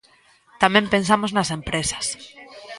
[0.61, 2.05] Tamén pensamos nas empresas.